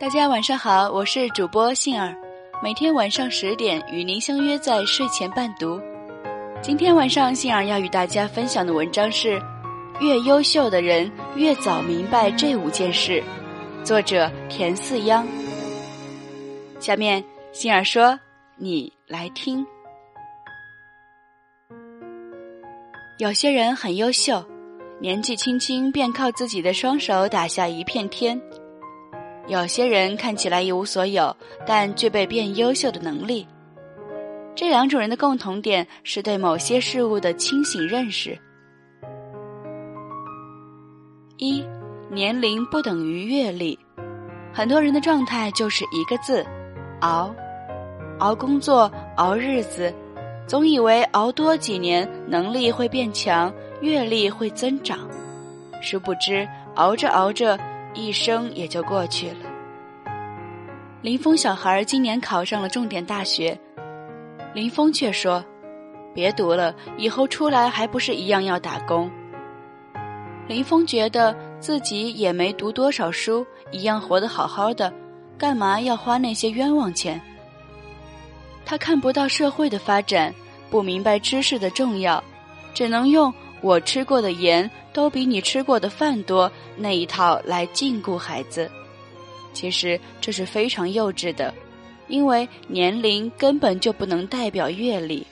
[0.00, 2.16] 大家晚上好，我是主播杏儿，
[2.62, 5.78] 每天晚上十点与您相约在睡前伴读。
[6.62, 9.38] 今天晚上杏儿要与大家分享的文章是：
[10.00, 13.22] 越优秀的人越早明白这五件事。
[13.84, 15.28] 作者田四央。
[16.78, 17.22] 下面
[17.52, 18.18] 杏儿说
[18.56, 19.66] ：“你来听。”
[23.20, 24.42] 有些人很优秀，
[24.98, 28.40] 年纪轻轻便靠自己的双手打下一片天；
[29.50, 31.36] 有些人看起来一无所有，
[31.66, 33.44] 但具备变优秀的能力。
[34.54, 38.38] 这两种人的共同点是对某些事物的清醒认识。
[41.36, 41.64] 一，
[42.08, 43.76] 年龄不等于阅历，
[44.52, 46.46] 很多人的状态就是一个字：
[47.00, 47.34] 熬，
[48.20, 49.92] 熬工作，熬日子。
[50.46, 55.10] 总以为熬多几年，能力会变强，阅历会增长，
[55.82, 57.58] 殊不知熬着熬着，
[57.94, 59.50] 一生也就过去了。
[61.02, 63.58] 林峰小孩今年考上了重点大学，
[64.54, 65.44] 林峰却说
[66.14, 69.10] ：“别读了，以后出来还不是一样要打工。”
[70.46, 74.92] 林峰觉得自己也没读多少书，一样活得好好的，
[75.38, 77.20] 干嘛要花那些冤枉钱？
[78.66, 80.34] 他看不到社会的发展。
[80.70, 82.22] 不明白知识的重要，
[82.72, 88.70] 只能用“我吃过的盐都比你吃过的饭多”那一套来禁锢孩子。
[89.52, 91.52] 其实这是非常幼稚的，
[92.08, 95.26] 因为年龄根本就不能代表阅历。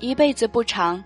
[0.00, 1.02] 一辈子不长，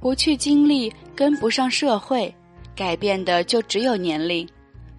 [0.00, 2.34] 不去经历，跟不上社会，
[2.74, 4.46] 改变的就只有年龄；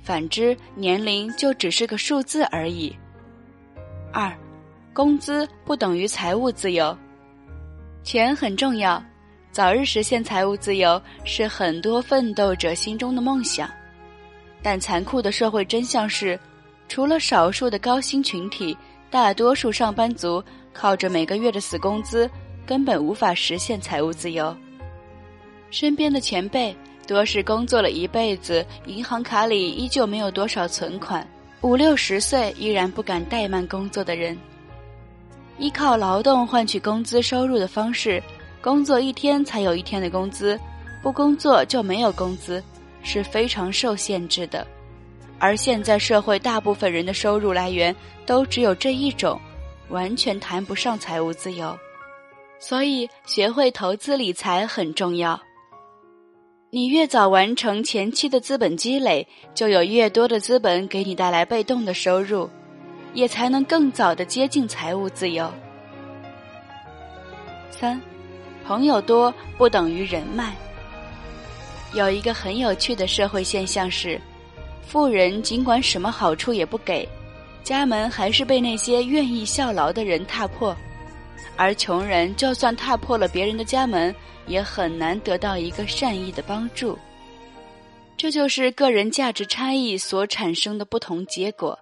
[0.03, 2.95] 反之，年龄就只是个数字而已。
[4.13, 4.31] 二，
[4.93, 6.95] 工资不等于财务自由。
[8.03, 9.03] 钱很重要，
[9.51, 13.69] 早日实现财务自由是很多奋斗者心中的梦想。
[14.61, 16.39] 但残酷的社会真相是，
[16.87, 18.77] 除了少数的高薪群体，
[19.09, 22.29] 大多数上班族靠着每个月的死工资，
[22.65, 24.55] 根本无法实现财务自由。
[25.71, 26.75] 身边的前辈
[27.07, 31.27] 多是工作了一辈子，银行卡里依旧没有多少存款，
[31.61, 34.37] 五六十岁依然不敢怠慢工作的人。
[35.57, 38.21] 依靠劳动换取工资收入的方式，
[38.61, 40.59] 工作一天才有一天的工资，
[41.01, 42.63] 不工作就没有工资，
[43.03, 44.65] 是非常受限制的。
[45.37, 49.39] 而现在社会大部分人的收入来源都只有这一种，
[49.89, 51.77] 完全谈不上财务自由。
[52.59, 55.39] 所以，学会投资理财很重要。
[56.71, 62.49] 你越早完成前期的资本积累，就有越多的资本给你带来被动的收入。
[63.11, 65.51] 也才能更早的接近财务自由。
[67.71, 67.99] 三，
[68.69, 70.53] 朋友多不等于人脉。
[71.95, 74.21] 有一个很有趣的社会现象是，
[74.85, 77.09] 富人尽管什么好处也不给，
[77.63, 80.71] 家门还是被那些愿意效劳的人踏破；
[81.55, 84.13] 而穷人就算踏破了别人的家门，
[84.45, 86.95] 也很难得到一个善意的帮助。
[88.17, 91.75] 这就是个人价值差异所产生的不同结果。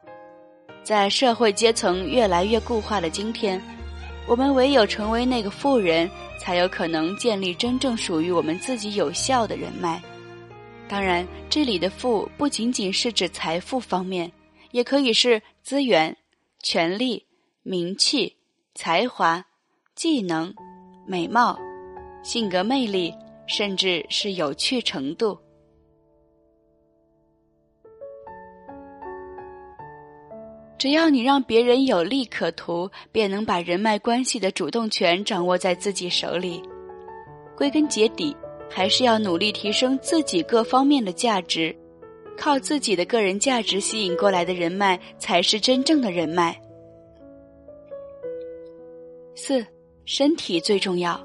[0.83, 3.61] 在社会阶层越来越固化的今天，
[4.27, 10.01] 我们唯有成为那个富人，才有可能建立真正属于我们自己有效的人脉。
[10.89, 14.29] 当然，这里的“富”不仅仅是指财富方面，
[14.71, 16.16] 也可以是资源、
[16.61, 17.25] 权力、
[17.63, 18.35] 名气、
[18.75, 19.45] 才华、
[19.95, 20.53] 技能、
[21.07, 21.57] 美貌、
[22.21, 23.13] 性格魅力，
[23.47, 25.39] 甚至是有趣程度。
[30.77, 36.61] 只要你让别人有利可图，便能把人脉关系的主动权掌握在自己手里。
[37.55, 38.35] 归根结底，
[38.69, 41.75] 还是要努力提升自己各方面的价值，
[42.37, 46.55] 靠自己的个人价值吸引过来的人脉，才是真正的人脉。
[49.35, 49.66] 四，
[50.05, 51.19] 身体最重要。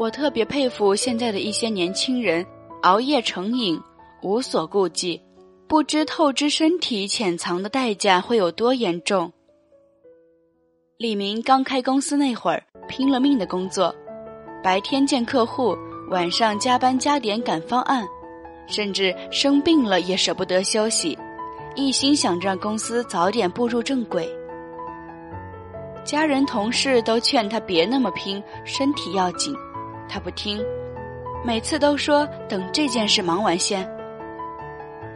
[0.00, 2.44] 我特别佩服现在的一些年轻人，
[2.82, 3.80] 熬夜成瘾，
[4.22, 5.20] 无所顾忌。
[5.74, 9.32] 不知透支身体潜藏的代价会有多严重。
[10.98, 13.92] 李明刚开公司那会儿，拼了命的工作，
[14.62, 15.76] 白天见客户，
[16.10, 18.06] 晚上加班加点赶方案，
[18.68, 21.18] 甚至生病了也舍不得休息，
[21.74, 24.32] 一心想让公司早点步入正轨。
[26.04, 29.52] 家人同事都劝他别那么拼，身体要紧，
[30.08, 30.64] 他不听，
[31.44, 33.92] 每次都说等这件事忙完先。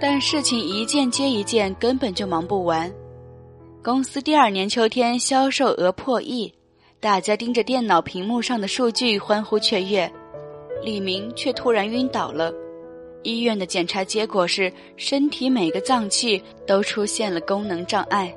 [0.01, 2.93] 但事情一件接一件，根本就忙不完。
[3.83, 6.53] 公司第二年秋天销售额破亿，
[7.01, 10.11] 大家盯着电脑屏幕上的数据欢呼雀跃，
[10.83, 12.53] 李明却突然晕倒了，
[13.25, 18.33] 医院的检查结果是身体每个脏器都出现了功能障碍。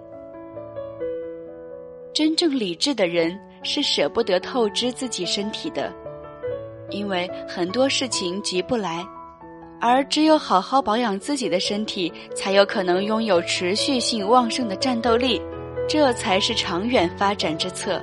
[2.14, 5.94] 真正理智的人是舍不得透支自己身体的，
[6.90, 9.06] 因为很多事情急不来，
[9.81, 15.42] 而只有好好保养自己的身体，才有可能拥有持续性旺盛的战斗力，
[15.89, 18.00] 这才是长远发展之策。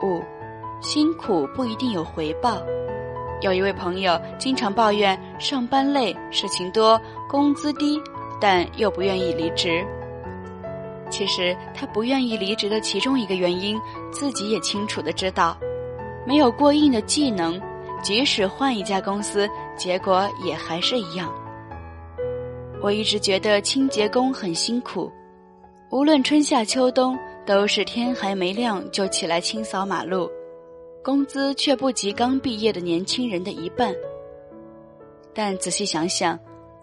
[0.00, 0.22] 五，
[0.80, 2.62] 辛苦不一定有回报。
[3.40, 8.00] 有一位朋友经常抱怨上班累、事情多、工资低，
[8.40, 9.84] 但又不愿意离职。
[11.10, 13.76] 其实他不愿意离职的其中一个原因，
[14.12, 15.58] 自己也清楚的知道，
[16.24, 17.60] 没有过硬的技能，
[18.00, 19.48] 即使换一家公司，
[19.78, 21.32] 结果也还是一样。
[22.82, 25.10] 我一直觉得清洁工很辛苦，
[25.90, 27.16] 无论春夏秋冬，
[27.46, 30.30] 都是天还没亮就起来清扫马路，
[31.02, 33.94] 工资却不及刚毕业的年轻人的一半。
[35.32, 36.38] 但仔细想想。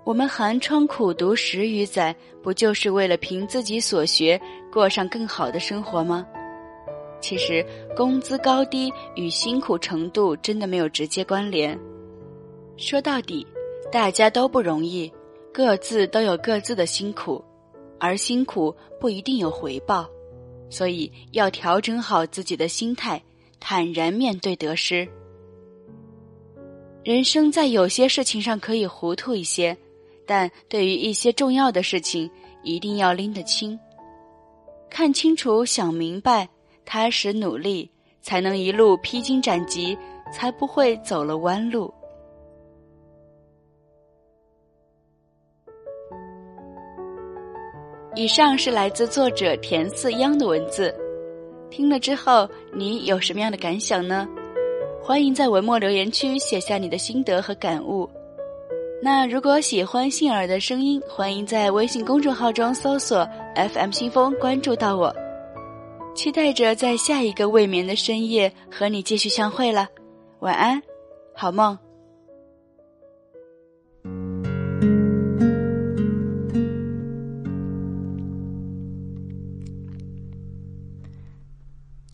[0.06, 4.39] 我们寒窗苦读十余载，不就是为了凭自己所学
[4.71, 6.24] 过上更好的生活吗？
[7.19, 7.65] 其实，
[7.98, 11.75] 工资高低与辛苦程度真的没有直接关联。
[12.77, 13.45] 说到底，
[13.92, 15.12] 大家都不容易，
[15.54, 17.44] 各自都有各自的辛苦，
[18.00, 20.07] 而辛苦不一定有回报，
[20.69, 23.22] 所以要调整好自己的心态，
[23.60, 25.07] 坦然面对得失。
[27.04, 29.77] 人生在有些事情上可以糊涂一些。
[30.27, 32.27] 但对于一些重要的事情，
[32.63, 33.80] 一定要拎得清，
[34.89, 36.50] 看清楚、想明白，
[36.83, 37.92] 踏实努力，
[38.24, 39.95] 才能一路披荆斩棘，
[40.33, 41.94] 才不会走了弯路。
[48.15, 50.95] 以上是来自作者田四央的文字，
[51.69, 54.25] 听了之后，你有什么样的感想呢？
[55.03, 58.09] 欢迎在文末留言区写下你的心得和感悟。
[59.03, 65.13] 那如果喜欢杏儿的声音，欢迎在微信公众号中搜索 FM 新风，关注到我。
[66.15, 69.89] 期待着在下一个未眠的深夜和你继续相会了。
[70.39, 70.81] 晚安，
[71.33, 71.77] 好梦。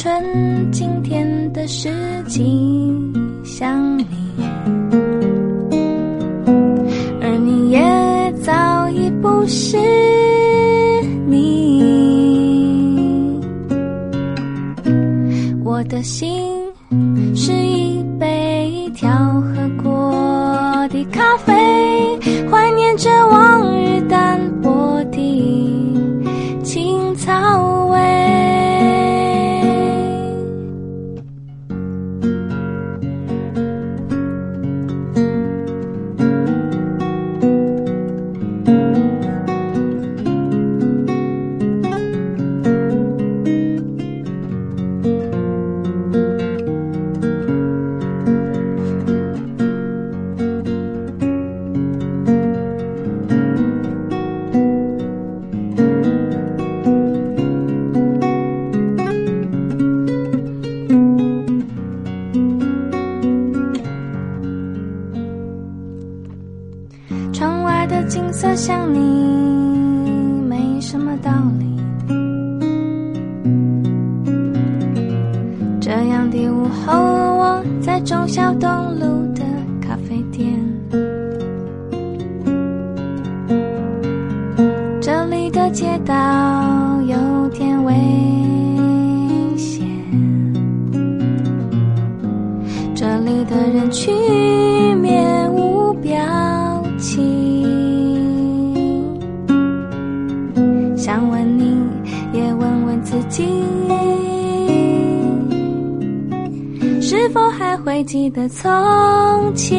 [0.00, 1.92] 春今天的事
[2.28, 3.12] 情
[3.44, 4.06] 想你
[7.20, 9.76] 而你也早已不是
[11.26, 11.82] 你。
[15.64, 16.37] 我的心
[67.88, 68.98] 的景色像你，
[70.48, 71.66] 没什么道理。
[75.80, 79.42] 这样的午后，我在忠孝东路的
[79.80, 80.54] 咖啡店，
[85.00, 87.94] 这里的街道有点危
[89.56, 89.86] 险，
[92.94, 94.14] 这里的人群
[107.98, 108.70] 还记得从
[109.56, 109.76] 前？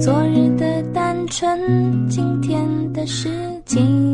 [0.00, 3.28] 昨日的单纯，今天的事
[3.66, 4.13] 情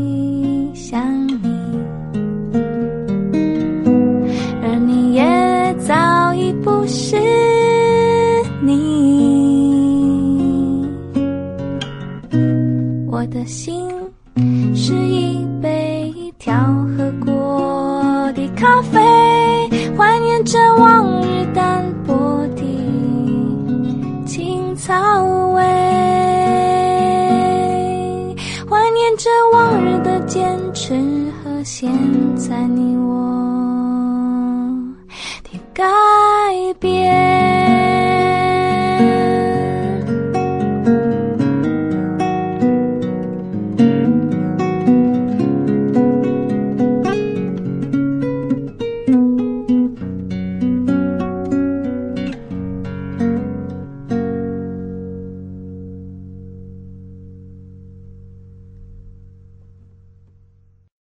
[31.81, 31.91] 现
[32.37, 33.00] 在你